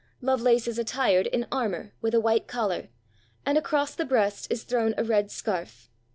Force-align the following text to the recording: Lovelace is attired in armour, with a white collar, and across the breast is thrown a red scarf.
Lovelace 0.19 0.67
is 0.67 0.79
attired 0.79 1.27
in 1.27 1.45
armour, 1.51 1.93
with 2.01 2.15
a 2.15 2.19
white 2.19 2.47
collar, 2.47 2.89
and 3.45 3.55
across 3.55 3.93
the 3.93 4.03
breast 4.03 4.47
is 4.51 4.63
thrown 4.63 4.95
a 4.97 5.03
red 5.03 5.29
scarf. 5.29 5.91